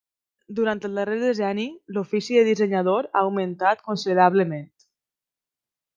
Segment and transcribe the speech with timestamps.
[0.59, 1.67] Durant el darrer decenni,
[1.97, 4.69] l'ofici de dissenyador ha augmentat considerablement.